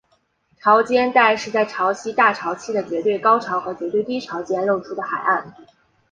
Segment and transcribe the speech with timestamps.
[0.59, 5.53] 潮间带是在潮汐大潮期的绝对高潮和绝对低潮间露出的海岸。